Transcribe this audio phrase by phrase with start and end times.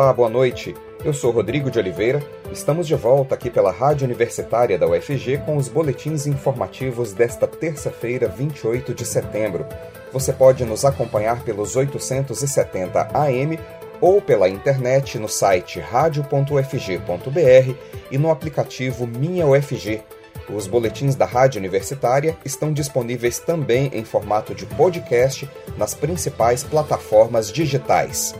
[0.00, 0.74] Olá, boa noite.
[1.04, 2.24] Eu sou Rodrigo de Oliveira.
[2.50, 8.26] Estamos de volta aqui pela Rádio Universitária da UFG com os boletins informativos desta terça-feira,
[8.26, 9.66] 28 de setembro.
[10.10, 13.60] Você pode nos acompanhar pelos 870 AM
[14.00, 17.74] ou pela internet no site radio.ufg.br
[18.10, 20.02] e no aplicativo Minha UFG.
[20.48, 25.46] Os boletins da Rádio Universitária estão disponíveis também em formato de podcast
[25.76, 28.34] nas principais plataformas digitais.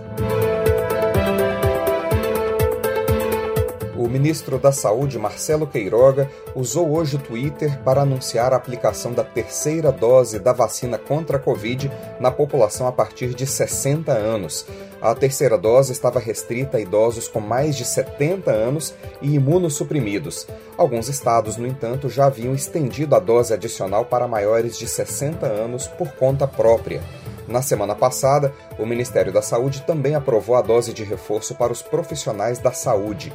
[4.01, 9.23] O ministro da Saúde, Marcelo Queiroga, usou hoje o Twitter para anunciar a aplicação da
[9.23, 14.65] terceira dose da vacina contra a Covid na população a partir de 60 anos.
[15.03, 20.47] A terceira dose estava restrita a idosos com mais de 70 anos e imunossuprimidos.
[20.79, 25.87] Alguns estados, no entanto, já haviam estendido a dose adicional para maiores de 60 anos
[25.87, 27.03] por conta própria.
[27.47, 31.83] Na semana passada, o Ministério da Saúde também aprovou a dose de reforço para os
[31.83, 33.31] profissionais da saúde.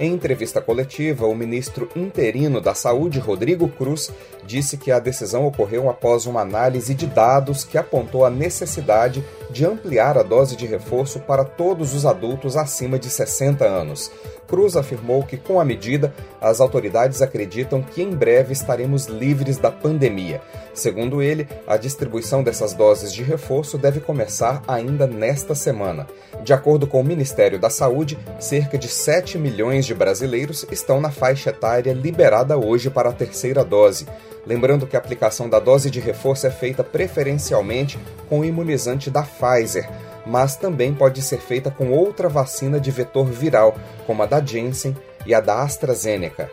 [0.00, 4.12] Em entrevista coletiva, o ministro interino da Saúde, Rodrigo Cruz,
[4.46, 9.64] disse que a decisão ocorreu após uma análise de dados que apontou a necessidade de
[9.64, 14.10] ampliar a dose de reforço para todos os adultos acima de 60 anos.
[14.46, 19.70] Cruz afirmou que, com a medida, as autoridades acreditam que em breve estaremos livres da
[19.70, 20.40] pandemia.
[20.72, 26.06] Segundo ele, a distribuição dessas doses de reforço deve começar ainda nesta semana.
[26.42, 31.10] De acordo com o Ministério da Saúde, cerca de 7 milhões de brasileiros estão na
[31.10, 34.06] faixa etária liberada hoje para a terceira dose.
[34.48, 39.22] Lembrando que a aplicação da dose de reforço é feita preferencialmente com o imunizante da
[39.22, 39.86] Pfizer
[40.28, 43.74] mas também pode ser feita com outra vacina de vetor viral,
[44.06, 44.94] como a da Janssen
[45.26, 46.50] e a da AstraZeneca.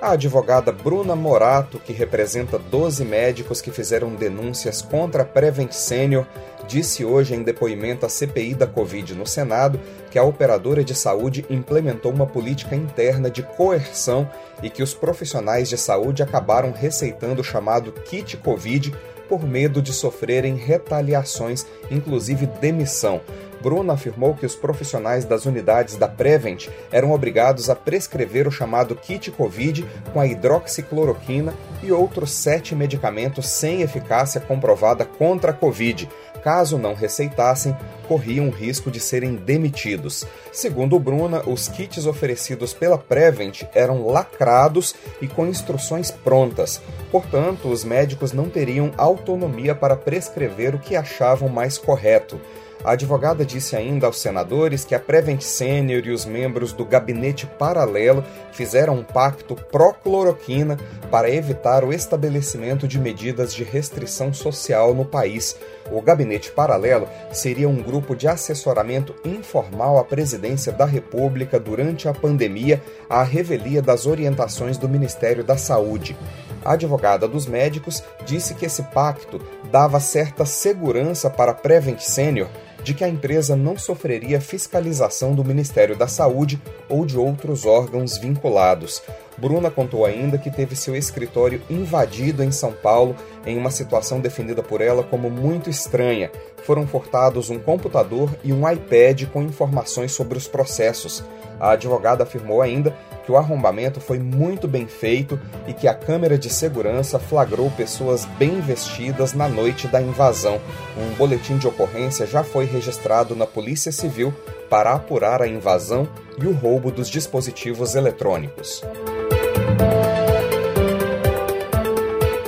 [0.00, 6.26] A advogada Bruna Morato, que representa 12 médicos que fizeram denúncias contra a Prevent Senior,
[6.66, 11.44] disse hoje em depoimento à CPI da Covid no Senado que a operadora de saúde
[11.48, 14.28] implementou uma política interna de coerção
[14.62, 18.92] e que os profissionais de saúde acabaram receitando o chamado kit Covid
[19.28, 23.20] por medo de sofrerem retaliações, inclusive demissão.
[23.62, 28.96] Bruna afirmou que os profissionais das unidades da Prevent eram obrigados a prescrever o chamado
[28.96, 36.08] kit Covid com a hidroxicloroquina e outros sete medicamentos sem eficácia comprovada contra a Covid.
[36.42, 37.76] Caso não receitassem,
[38.08, 40.26] corriam o risco de serem demitidos.
[40.52, 46.82] Segundo Bruna, os kits oferecidos pela Prevent eram lacrados e com instruções prontas.
[47.10, 52.40] Portanto, os médicos não teriam autonomia para prescrever o que achavam mais correto.
[52.84, 57.46] A advogada disse ainda aos senadores que a Prevent Senior e os membros do gabinete
[57.46, 60.76] paralelo fizeram um pacto pró-cloroquina
[61.08, 65.56] para evitar o estabelecimento de medidas de restrição social no país.
[65.92, 72.12] O gabinete paralelo seria um grupo de assessoramento informal à presidência da República durante a
[72.12, 76.16] pandemia, à revelia das orientações do Ministério da Saúde.
[76.64, 79.40] A advogada dos médicos disse que esse pacto
[79.70, 82.48] dava certa segurança para a Prevent Senior
[82.82, 88.18] de que a empresa não sofreria fiscalização do Ministério da Saúde ou de outros órgãos
[88.18, 89.02] vinculados.
[89.38, 93.16] Bruna contou ainda que teve seu escritório invadido em São Paulo
[93.46, 96.30] em uma situação definida por ela como muito estranha.
[96.64, 101.24] Foram furtados um computador e um iPad com informações sobre os processos.
[101.58, 106.38] A advogada afirmou ainda que o arrombamento foi muito bem feito e que a câmera
[106.38, 110.60] de segurança flagrou pessoas bem vestidas na noite da invasão.
[110.96, 114.32] Um boletim de ocorrência já foi registrado na Polícia Civil
[114.68, 116.08] para apurar a invasão
[116.40, 118.82] e o roubo dos dispositivos eletrônicos.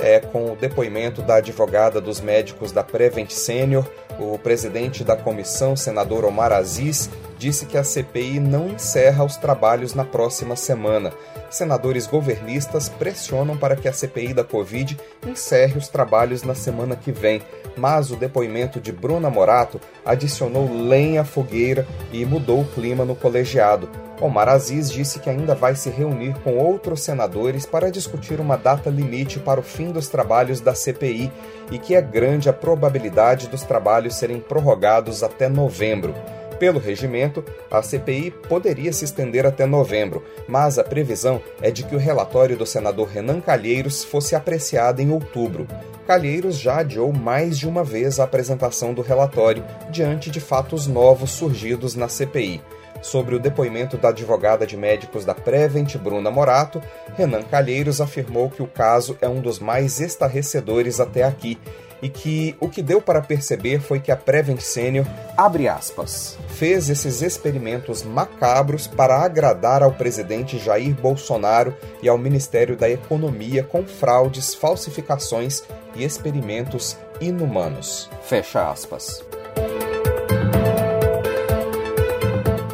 [0.01, 3.85] É com o depoimento da advogada dos médicos da Prevent Senior,
[4.19, 9.93] o presidente da comissão, senador Omar Aziz, disse que a CPI não encerra os trabalhos
[9.93, 11.13] na próxima semana.
[11.49, 17.11] Senadores governistas pressionam para que a CPI da Covid encerre os trabalhos na semana que
[17.11, 17.41] vem,
[17.77, 23.15] mas o depoimento de Bruna Morato adicionou lenha à fogueira e mudou o clima no
[23.15, 23.89] colegiado.
[24.21, 28.89] Omar Aziz disse que ainda vai se reunir com outros senadores para discutir uma data
[28.89, 31.31] limite para o fim dos trabalhos da CPI
[31.69, 36.13] e que é grande a probabilidade dos trabalhos serem prorrogados até novembro.
[36.59, 41.95] Pelo regimento, a CPI poderia se estender até novembro, mas a previsão é de que
[41.95, 45.67] o relatório do senador Renan Calheiros fosse apreciado em outubro.
[46.07, 51.31] Calheiros já adiou mais de uma vez a apresentação do relatório diante de fatos novos
[51.31, 52.61] surgidos na CPI.
[53.01, 56.81] Sobre o depoimento da advogada de médicos da Prevent, Bruna Morato,
[57.15, 61.59] Renan Calheiros afirmou que o caso é um dos mais estarrecedores até aqui
[62.01, 65.05] e que o que deu para perceber foi que a Prevent Senior,
[65.35, 72.75] abre aspas, fez esses experimentos macabros para agradar ao presidente Jair Bolsonaro e ao Ministério
[72.75, 75.63] da Economia com fraudes, falsificações
[75.95, 78.09] e experimentos inumanos.
[78.23, 79.23] Fecha aspas.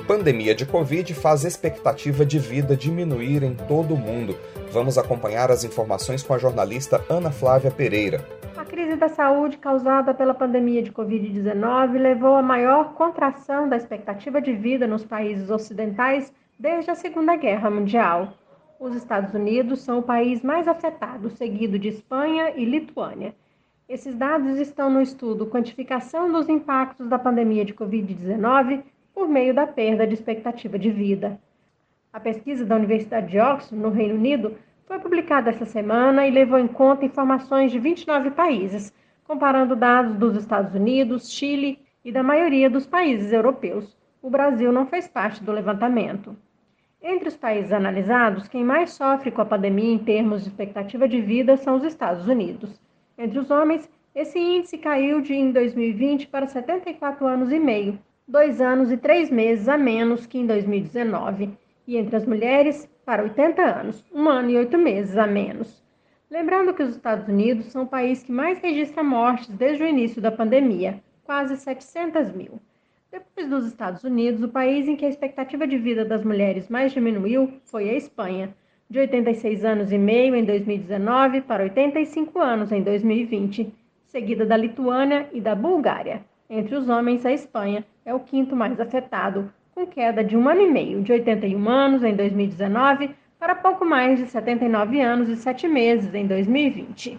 [0.07, 4.37] Pandemia de Covid faz expectativa de vida diminuir em todo o mundo.
[4.71, 8.40] Vamos acompanhar as informações com a jornalista Ana Flávia Pereira.
[8.91, 14.51] Crise da saúde causada pela pandemia de Covid-19 levou à maior contração da expectativa de
[14.51, 18.33] vida nos países ocidentais desde a Segunda Guerra Mundial.
[18.77, 23.33] Os Estados Unidos são o país mais afetado, seguido de Espanha e Lituânia.
[23.87, 28.83] Esses dados estão no estudo Quantificação dos Impactos da Pandemia de Covid-19
[29.13, 31.39] por meio da perda de expectativa de vida.
[32.11, 34.57] A pesquisa da Universidade de Oxford, no Reino Unido,
[34.91, 38.93] foi publicada esta semana e levou em conta informações de 29 países,
[39.23, 43.97] comparando dados dos Estados Unidos, Chile e da maioria dos países europeus.
[44.21, 46.35] O Brasil não fez parte do levantamento.
[47.01, 51.21] Entre os países analisados, quem mais sofre com a pandemia em termos de expectativa de
[51.21, 52.77] vida são os Estados Unidos.
[53.17, 57.97] Entre os homens, esse índice caiu de em 2020 para 74 anos e meio,
[58.27, 61.49] dois anos e três meses a menos que em 2019,
[61.87, 65.81] e entre as mulheres, para 80 anos, um ano e oito meses a menos.
[66.29, 70.21] Lembrando que os Estados Unidos são o país que mais registra mortes desde o início
[70.21, 72.59] da pandemia, quase 700 mil.
[73.11, 76.93] Depois dos Estados Unidos, o país em que a expectativa de vida das mulheres mais
[76.93, 78.55] diminuiu foi a Espanha,
[78.89, 83.73] de 86 anos e meio em 2019 para 85 anos em 2020,
[84.05, 86.23] seguida da Lituânia e da Bulgária.
[86.49, 90.61] Entre os homens, a Espanha é o quinto mais afetado, com queda de um ano
[90.61, 95.67] e meio, de 81 anos em 2019 para pouco mais de 79 anos e 7
[95.67, 97.17] meses em 2020.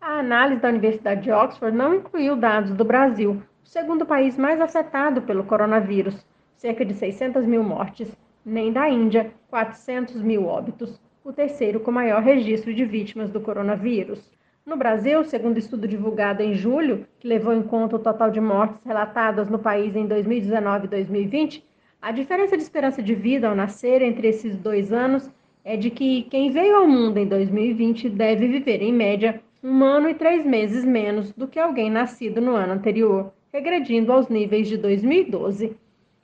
[0.00, 4.60] A análise da Universidade de Oxford não incluiu dados do Brasil, o segundo país mais
[4.60, 6.26] afetado pelo coronavírus,
[6.56, 8.10] cerca de 600 mil mortes,
[8.44, 14.32] nem da Índia, 400 mil óbitos, o terceiro com maior registro de vítimas do coronavírus.
[14.64, 18.78] No Brasil, segundo estudo divulgado em julho, que levou em conta o total de mortes
[18.84, 21.69] relatadas no país em 2019 e 2020,
[22.02, 25.30] a diferença de esperança de vida ao nascer entre esses dois anos
[25.62, 30.08] é de que quem veio ao mundo em 2020 deve viver, em média, um ano
[30.08, 34.78] e três meses menos do que alguém nascido no ano anterior, regredindo aos níveis de
[34.78, 35.76] 2012.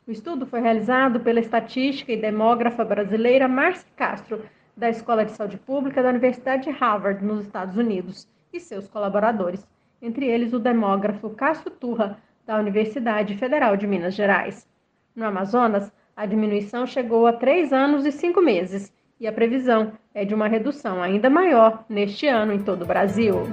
[0.06, 4.42] O estudo foi realizado pela estatística e demógrafa brasileira Márcia Castro,
[4.74, 9.66] da Escola de Saúde Pública da Universidade de Harvard, nos Estados Unidos e seus colaboradores,
[10.00, 14.66] entre eles o demógrafo Cássio Turra, da Universidade Federal de Minas Gerais.
[15.16, 20.26] No Amazonas, a diminuição chegou a três anos e cinco meses, e a previsão é
[20.26, 23.44] de uma redução ainda maior neste ano em todo o Brasil.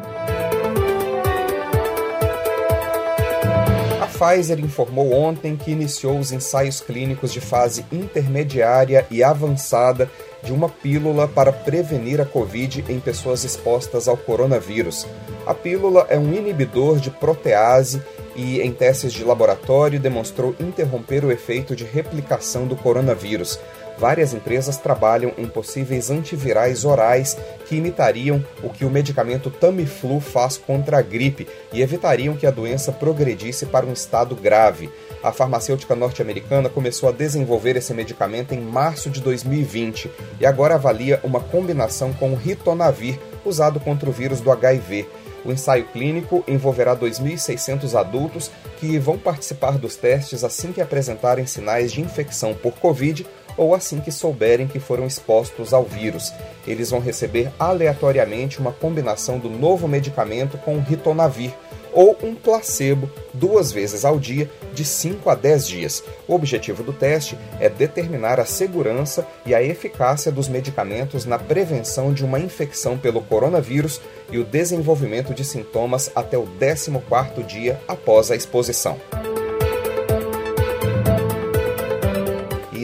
[4.01, 10.11] A Pfizer informou ontem que iniciou os ensaios clínicos de fase intermediária e avançada
[10.43, 15.07] de uma pílula para prevenir a Covid em pessoas expostas ao coronavírus.
[15.47, 18.03] A pílula é um inibidor de protease
[18.35, 23.59] e, em testes de laboratório, demonstrou interromper o efeito de replicação do coronavírus.
[23.97, 27.37] Várias empresas trabalham em possíveis antivirais orais
[27.67, 32.51] que imitariam o que o medicamento Tamiflu faz contra a gripe e evitariam que a
[32.51, 34.89] doença progredisse para um estado grave.
[35.23, 40.09] A farmacêutica norte-americana começou a desenvolver esse medicamento em março de 2020
[40.39, 45.07] e agora avalia uma combinação com o ritonavir usado contra o vírus do HIV.
[45.45, 51.91] O ensaio clínico envolverá 2.600 adultos que vão participar dos testes assim que apresentarem sinais
[51.91, 53.25] de infecção por Covid
[53.57, 56.33] ou assim que souberem que foram expostos ao vírus.
[56.65, 61.53] Eles vão receber aleatoriamente uma combinação do novo medicamento com o ritonavir
[61.93, 66.03] ou um placebo duas vezes ao dia, de 5 a 10 dias.
[66.27, 72.13] O objetivo do teste é determinar a segurança e a eficácia dos medicamentos na prevenção
[72.13, 78.31] de uma infecção pelo coronavírus e o desenvolvimento de sintomas até o 14º dia após
[78.31, 78.99] a exposição.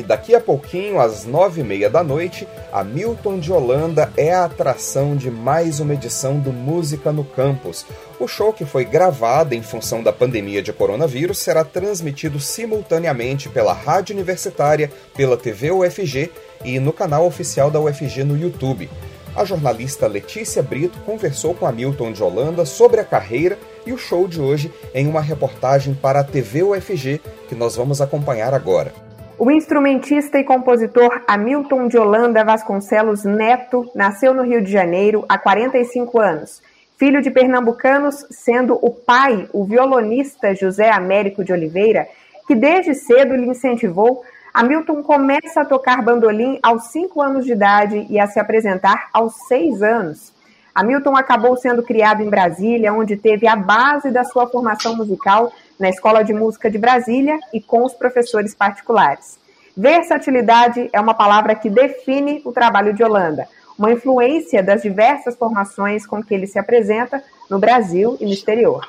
[0.09, 4.45] Daqui a pouquinho, às nove e meia da noite, a Milton de Holanda é a
[4.45, 7.85] atração de mais uma edição do Música no Campus.
[8.19, 13.71] O show, que foi gravado em função da pandemia de coronavírus, será transmitido simultaneamente pela
[13.71, 16.31] Rádio Universitária, pela TV UFG
[16.65, 18.89] e no canal oficial da UFG no YouTube.
[19.35, 23.97] A jornalista Letícia Brito conversou com a Milton de Holanda sobre a carreira e o
[23.97, 29.08] show de hoje em uma reportagem para a TV UFG que nós vamos acompanhar agora.
[29.39, 35.37] O instrumentista e compositor Hamilton de Holanda Vasconcelos Neto nasceu no Rio de Janeiro há
[35.37, 36.61] 45 anos.
[36.97, 42.05] Filho de pernambucanos, sendo o pai o violonista José Américo de Oliveira,
[42.45, 48.07] que desde cedo lhe incentivou, Hamilton começa a tocar bandolim aos 5 anos de idade
[48.09, 50.33] e a se apresentar aos 6 anos.
[50.75, 55.89] Hamilton acabou sendo criado em Brasília, onde teve a base da sua formação musical na
[55.89, 59.39] Escola de Música de Brasília e com os professores particulares.
[59.75, 66.05] Versatilidade é uma palavra que define o trabalho de Holanda, uma influência das diversas formações
[66.05, 68.85] com que ele se apresenta no Brasil e no exterior.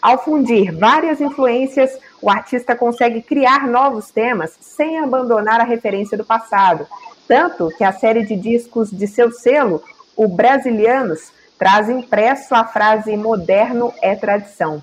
[0.00, 6.24] Ao fundir várias influências, o artista consegue criar novos temas sem abandonar a referência do
[6.24, 6.86] passado,
[7.28, 9.82] tanto que a série de discos de seu selo,
[10.16, 14.82] o Brasilianos, traz impresso a frase moderno é tradição.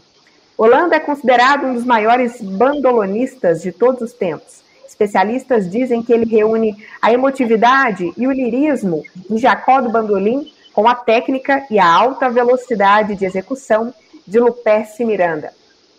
[0.60, 4.62] Holanda é considerado um dos maiores bandolonistas de todos os tempos.
[4.86, 10.86] Especialistas dizem que ele reúne a emotividade e o lirismo de Jacó do Bandolim com
[10.86, 13.94] a técnica e a alta velocidade de execução
[14.28, 15.54] de Luperce Miranda.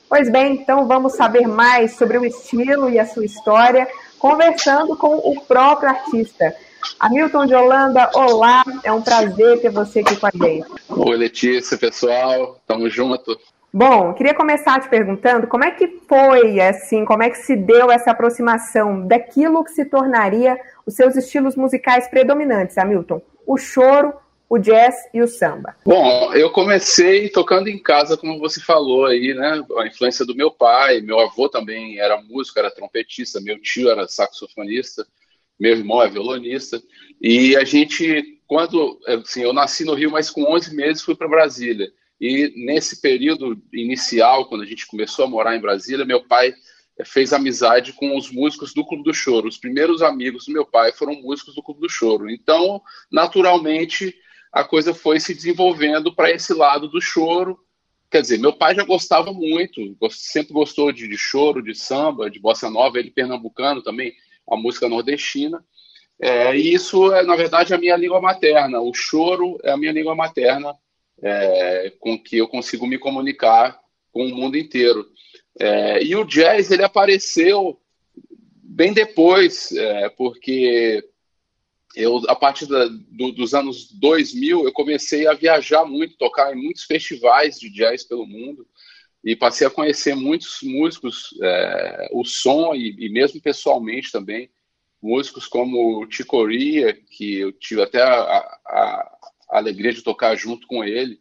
[0.07, 3.88] Pois bem, então vamos saber mais sobre o estilo e a sua história,
[4.19, 6.55] conversando com o próprio artista.
[6.99, 10.69] Hamilton de Holanda, olá, é um prazer ter você aqui com a gente.
[10.87, 13.40] Oi, Letícia, pessoal, tamo junto.
[13.73, 17.89] Bom, queria começar te perguntando como é que foi, assim, como é que se deu
[17.89, 23.23] essa aproximação daquilo que se tornaria os seus estilos musicais predominantes, Hamilton?
[23.47, 24.12] O choro,
[24.49, 25.77] o jazz e o samba.
[25.87, 29.65] Bom, eu comecei tocando em casa, como você falou aí, né?
[29.79, 34.09] A influência do meu pai, meu avô também era músico, era trompetista, meu tio era
[34.09, 35.07] saxofonista,
[35.59, 36.83] meu irmão é violonista.
[37.23, 41.29] E a gente, quando, assim, eu nasci no Rio, mas com 11 meses fui para
[41.29, 41.89] Brasília.
[42.21, 46.55] E nesse período inicial, quando a gente começou a morar em Brasília, meu pai
[46.99, 49.49] eh, fez amizade com os músicos do Clube do Choro.
[49.49, 52.29] Os primeiros amigos do meu pai foram músicos do Clube do Choro.
[52.29, 54.15] Então, naturalmente,
[54.53, 57.59] a coisa foi se desenvolvendo para esse lado do choro.
[58.11, 62.41] Quer dizer, meu pai já gostava muito, sempre gostou de, de choro, de samba, de
[62.41, 64.12] bossa nova, ele pernambucano também,
[64.50, 65.65] a música nordestina.
[66.21, 68.81] É, e isso é, na verdade, a minha língua materna.
[68.81, 70.75] O choro é a minha língua materna
[71.23, 73.81] é, com que eu consigo me comunicar
[74.12, 75.07] com o mundo inteiro.
[75.59, 77.81] É, e o jazz ele apareceu
[78.62, 81.05] bem depois, é, porque
[81.95, 86.62] eu a partir da, do, dos anos 2000 eu comecei a viajar muito, tocar em
[86.62, 88.67] muitos festivais de jazz pelo mundo
[89.25, 94.49] e passei a conhecer muitos músicos, é, o som e, e, mesmo pessoalmente também
[95.03, 99.19] músicos como o Chicoria, que eu tive até a, a,
[99.50, 101.19] a alegria de tocar junto com ele.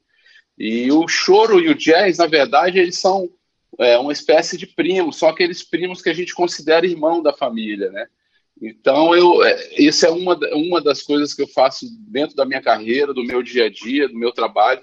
[0.57, 3.29] E o choro e o jazz, na verdade, eles são
[3.77, 7.89] é, uma espécie de primos, são aqueles primos que a gente considera irmão da família,
[7.91, 8.07] né?
[8.61, 12.61] Então, eu, é, isso é uma, uma das coisas que eu faço dentro da minha
[12.61, 14.81] carreira, do meu dia a dia, do meu trabalho,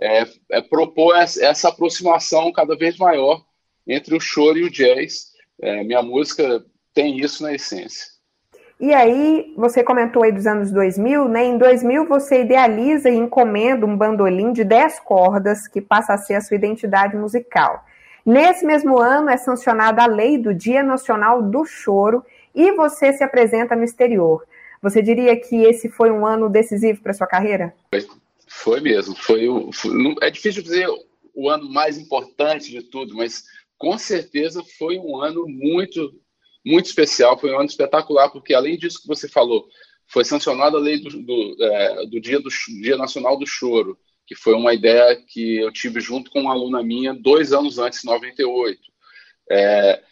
[0.00, 3.44] é, é propor essa aproximação cada vez maior
[3.86, 5.32] entre o choro e o jazz.
[5.60, 6.64] É, minha música
[6.94, 8.06] tem isso na essência.
[8.80, 11.44] E aí, você comentou aí dos anos 2000, né?
[11.44, 16.34] Em 2000 você idealiza e encomenda um bandolim de 10 cordas que passa a ser
[16.34, 17.84] a sua identidade musical.
[18.24, 23.24] Nesse mesmo ano é sancionada a lei do Dia Nacional do Choro e você se
[23.24, 24.44] apresenta no exterior.
[24.80, 27.74] Você diria que esse foi um ano decisivo para sua carreira?
[28.46, 29.16] Foi, mesmo.
[29.16, 29.90] Foi, o, foi,
[30.22, 30.86] é difícil dizer
[31.34, 33.42] o ano mais importante de tudo, mas
[33.76, 36.12] com certeza foi um ano muito
[36.68, 39.66] muito especial, foi um ano espetacular, porque além disso que você falou,
[40.06, 42.48] foi sancionada a lei do, do, é, do, dia, do
[42.82, 46.82] Dia Nacional do Choro, que foi uma ideia que eu tive junto com uma aluna
[46.82, 48.78] minha dois anos antes, em 98.
[49.50, 50.02] É,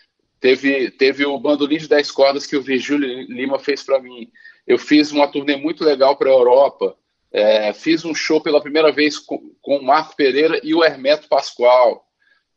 [0.40, 4.30] teve, teve o bandolim de 10 cordas que o Virgílio Lima fez para mim.
[4.66, 6.96] Eu fiz uma turnê muito legal para a Europa.
[7.30, 11.28] É, fiz um show pela primeira vez com, com o Marco Pereira e o Hermeto
[11.28, 12.05] Pascoal.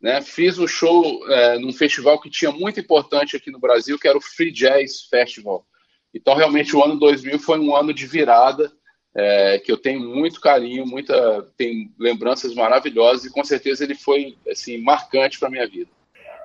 [0.02, 0.22] Né?
[0.22, 4.18] Fiz um show é, num festival que tinha muito importante aqui no Brasil, que era
[4.18, 5.66] o Free Jazz Festival.
[6.14, 8.72] Então, realmente, o ano 2000 foi um ano de virada,
[9.16, 14.38] é, que eu tenho muito carinho, muita, tem lembranças maravilhosas e com certeza ele foi
[14.50, 15.90] assim marcante para minha vida.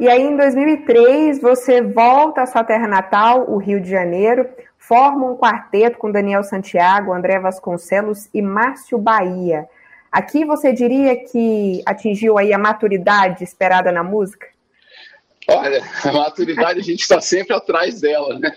[0.01, 5.31] E aí, em 2003, você volta à sua terra natal, o Rio de Janeiro, forma
[5.31, 9.69] um quarteto com Daniel Santiago, André Vasconcelos e Márcio Bahia.
[10.15, 14.47] Aqui você diria que atingiu aí a maturidade esperada na música?
[15.49, 18.49] Olha, a maturidade a gente está sempre atrás dela, né?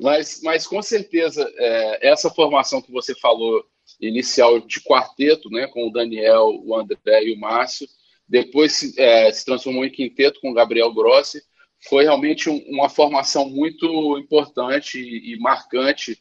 [0.00, 3.62] Mas, mas com certeza, é, essa formação que você falou,
[4.00, 7.86] inicial de quarteto, né, com o Daniel, o André e o Márcio,
[8.26, 11.42] depois se, é, se transformou em quinteto com o Gabriel Grossi,
[11.86, 16.18] foi realmente um, uma formação muito importante e, e marcante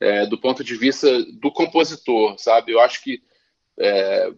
[0.00, 2.72] é, do ponto de vista do compositor, sabe?
[2.72, 3.20] Eu acho que
[3.80, 4.32] é,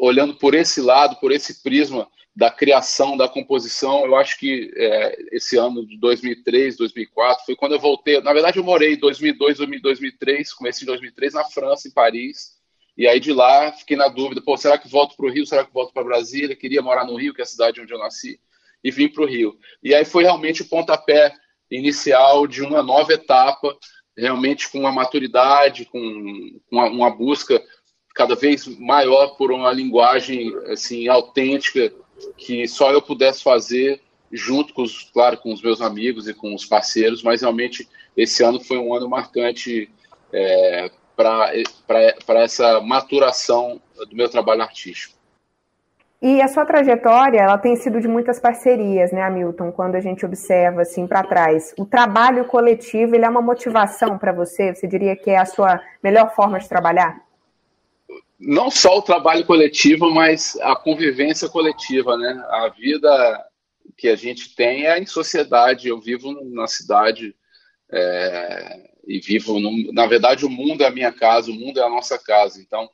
[0.00, 5.18] olhando por esse lado, por esse prisma da criação, da composição, eu acho que é,
[5.32, 8.20] esse ano de 2003, 2004, foi quando eu voltei.
[8.20, 12.60] Na verdade, eu morei em 2002, 2003, comecei em 2003 na França, em Paris.
[12.96, 15.46] E aí de lá fiquei na dúvida: pô, será que volto para o Rio?
[15.46, 16.56] Será que volto para Brasília?
[16.56, 18.40] Queria morar no Rio, que é a cidade onde eu nasci,
[18.82, 19.58] e vim para o Rio.
[19.82, 21.34] E aí foi realmente o pontapé
[21.70, 23.76] inicial de uma nova etapa,
[24.16, 27.62] realmente com uma maturidade, com uma, uma busca
[28.20, 31.90] cada vez maior por uma linguagem assim autêntica
[32.36, 33.98] que só eu pudesse fazer
[34.30, 38.44] junto com os, claro, com os meus amigos e com os parceiros, mas realmente esse
[38.44, 39.90] ano foi um ano marcante
[40.34, 45.18] é, para essa maturação do meu trabalho artístico.
[46.20, 49.72] E a sua trajetória, ela tem sido de muitas parcerias, né, Hamilton?
[49.72, 54.30] Quando a gente observa assim para trás, o trabalho coletivo, ele é uma motivação para
[54.30, 54.74] você?
[54.74, 57.29] Você diria que é a sua melhor forma de trabalhar?
[58.40, 62.42] Não só o trabalho coletivo, mas a convivência coletiva, né?
[62.48, 63.44] A vida
[63.98, 65.88] que a gente tem é em sociedade.
[65.88, 67.34] Eu vivo na cidade
[67.92, 71.82] é, e vivo, no, na verdade, o mundo é a minha casa, o mundo é
[71.82, 72.60] a nossa casa.
[72.60, 72.88] Então,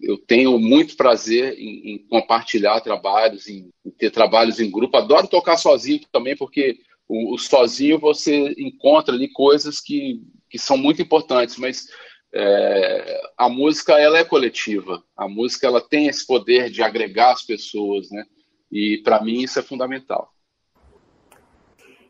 [0.00, 4.96] eu tenho muito prazer em, em compartilhar trabalhos, em, em, ter trabalhos em grupo.
[4.96, 10.20] Adoro tocar sozinho também, porque o, o, sozinho você encontra ali coisas que,
[10.50, 11.88] que são muito importantes, mas
[12.32, 15.02] é, a música ela é coletiva.
[15.16, 18.24] A música ela tem esse poder de agregar as pessoas, né?
[18.70, 20.32] E para mim isso é fundamental.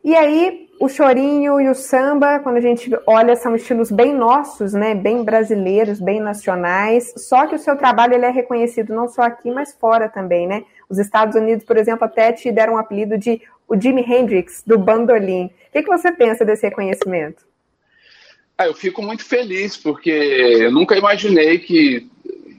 [0.05, 4.73] E aí, o chorinho e o samba, quando a gente olha, são estilos bem nossos,
[4.73, 4.95] né?
[4.95, 7.13] Bem brasileiros, bem nacionais.
[7.17, 10.65] Só que o seu trabalho ele é reconhecido não só aqui, mas fora também, né?
[10.89, 14.63] Os Estados Unidos, por exemplo, até te deram o um apelido de o Jimi Hendrix
[14.67, 15.47] do bandolim.
[15.47, 17.48] O que, que você pensa desse reconhecimento?
[18.59, 22.09] Ah, eu fico muito feliz porque eu nunca imaginei que,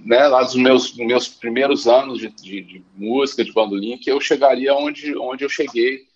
[0.05, 4.21] né, lá dos meus, meus primeiros anos de, de, de música, de bandolim, que eu
[4.21, 6.07] chegaria onde, onde eu cheguei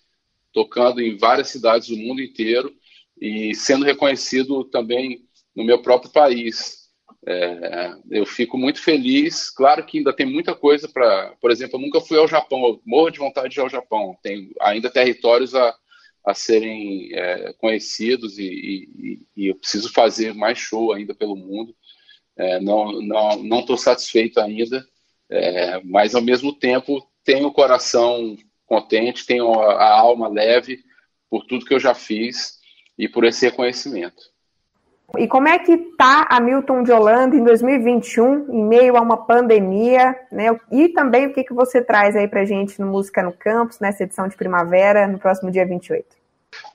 [0.54, 2.74] tocando em várias cidades do mundo inteiro
[3.20, 5.22] e sendo reconhecido também
[5.54, 6.84] no meu próprio país.
[7.26, 9.50] É, eu fico muito feliz.
[9.50, 11.34] Claro que ainda tem muita coisa para.
[11.40, 14.16] Por exemplo, eu nunca fui ao Japão, eu morro de vontade de ir ao Japão.
[14.22, 15.74] Tem ainda territórios a,
[16.24, 21.74] a serem é, conhecidos e, e, e, eu preciso fazer mais show ainda pelo mundo.
[22.36, 24.86] É, não não não estou satisfeito ainda,
[25.28, 30.82] é, mas ao mesmo tempo tenho o coração contente, tenho a, alma leve
[31.28, 32.58] por tudo que eu já fiz
[32.98, 34.33] e por esse reconhecimento.
[35.18, 40.14] E como é que está Hamilton de Holanda em 2021, em meio a uma pandemia,
[40.30, 40.58] né?
[40.70, 44.04] E também o que, que você traz aí para gente no Música no Campus, nessa
[44.04, 46.06] edição de primavera, no próximo dia 28?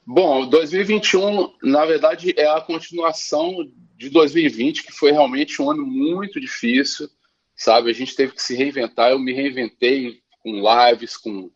[0.06, 3.56] Bom, 2021, na verdade, é a continuação
[3.96, 7.08] de 2020, que foi realmente um ano muito difícil,
[7.56, 7.90] sabe?
[7.90, 11.50] A gente teve que se reinventar, eu me reinventei com lives, com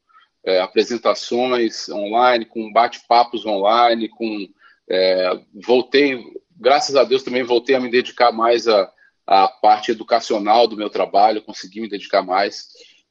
[0.45, 4.47] é, apresentações online, com bate-papos online, com
[4.89, 6.21] é, voltei,
[6.57, 8.91] graças a Deus também voltei a me dedicar mais à,
[9.25, 12.67] à parte educacional do meu trabalho, consegui me dedicar mais,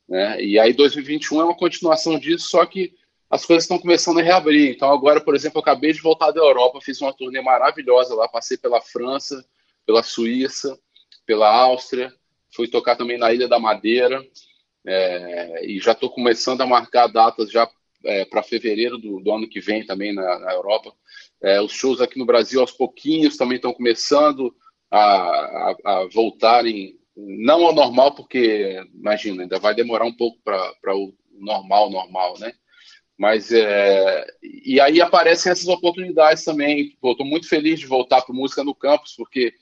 [0.09, 0.43] né?
[0.43, 2.95] E aí 2021 é uma continuação disso, só que
[3.31, 4.71] as coisas estão começando a reabrir.
[4.71, 8.29] Então agora, por exemplo, eu acabei de voltar da Europa, fiz uma turnê maravilhosa lá,
[8.29, 9.43] passei pela França,
[9.87, 10.79] pela Suíça,
[11.25, 12.13] pela Áustria,
[12.55, 14.23] fui tocar também na Ilha da Madeira.
[14.85, 17.71] É, e já estou começando a marcar datas já
[18.05, 20.93] é, para fevereiro do, do, ano que vem também na, na Europa.
[21.43, 24.55] É, os shows aqui no Brasil, aos pouquinhos, também estão começando
[24.91, 30.95] a, a, a, voltarem, não ao normal, porque, imagina, ainda vai demorar um pouco para
[30.95, 32.53] o normal, normal, né?
[33.19, 36.97] Mas, é, e aí aparecem essas oportunidades também.
[37.05, 39.55] Estou muito feliz de voltar para Música no Campus, porque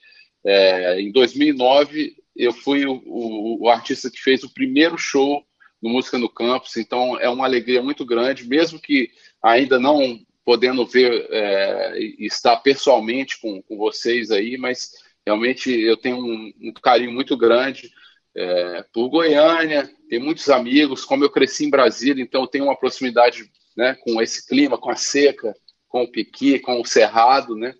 [0.44, 5.44] é, em 2009 eu fui o, o, o, artista que fez o primeiro show
[5.82, 9.10] no Música no Campus, então é uma alegria muito grande, mesmo que
[9.42, 14.90] ainda não podendo ver é, e estar pessoalmente com, com vocês aí, mas
[15.24, 17.90] realmente eu tenho um, um carinho muito grande
[18.34, 23.50] é, por Goiânia, tenho muitos amigos, como eu cresci em Brasília, então tenho uma proximidade
[23.76, 25.54] né, com esse clima, com a seca,
[25.88, 27.74] com o piqui, com o cerrado, né?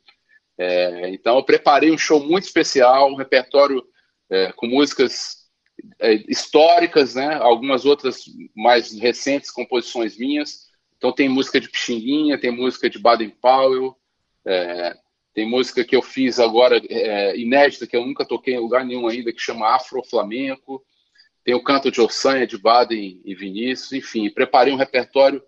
[0.58, 3.82] É, então eu preparei um show muito especial, um repertório
[4.28, 5.39] é, com músicas
[6.28, 7.34] históricas, né?
[7.34, 10.68] Algumas outras mais recentes, composições minhas.
[10.96, 13.96] Então tem música de Pixinguinha, tem música de Baden Powell,
[14.44, 14.94] é,
[15.34, 19.08] tem música que eu fiz agora é, inédita que eu nunca toquei em lugar nenhum
[19.08, 20.82] ainda que chama Afro Flamenco.
[21.44, 25.42] Tem o canto de Ossanha de Baden e Vinícius, enfim, preparei um repertório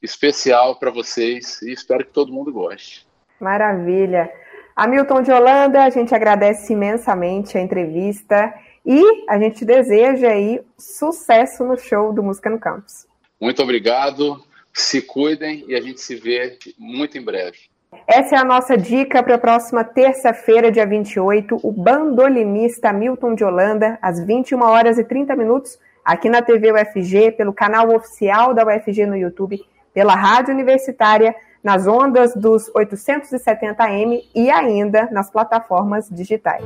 [0.00, 3.06] especial para vocês e espero que todo mundo goste.
[3.40, 4.30] Maravilha.
[4.74, 11.64] Hamilton de Holanda, a gente agradece imensamente a entrevista E a gente deseja aí sucesso
[11.64, 13.06] no show do Música no Campus.
[13.40, 14.42] Muito obrigado,
[14.72, 17.58] se cuidem e a gente se vê muito em breve.
[18.06, 23.44] Essa é a nossa dica para a próxima terça-feira, dia 28, o bandolinista Milton de
[23.44, 28.66] Holanda, às 21 horas e 30 minutos, aqui na TV UFG, pelo canal oficial da
[28.66, 29.60] UFG no YouTube,
[29.92, 36.64] pela Rádio Universitária, nas ondas dos 870M e ainda nas plataformas digitais.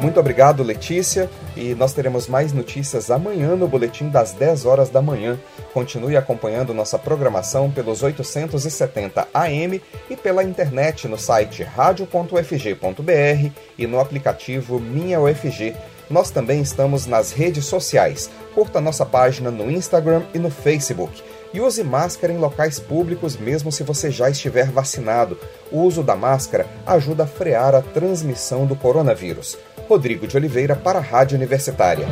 [0.00, 5.02] Muito obrigado, Letícia, e nós teremos mais notícias amanhã no boletim das 10 horas da
[5.02, 5.36] manhã.
[5.74, 13.98] Continue acompanhando nossa programação pelos 870 AM e pela internet no site radio.ufg.br e no
[13.98, 15.74] aplicativo Minha UFG.
[16.08, 18.30] Nós também estamos nas redes sociais.
[18.54, 21.22] Curta nossa página no Instagram e no Facebook.
[21.52, 25.38] E use máscara em locais públicos mesmo se você já estiver vacinado.
[25.70, 29.56] O uso da máscara ajuda a frear a transmissão do coronavírus.
[29.88, 32.06] Rodrigo de Oliveira para a Rádio Universitária.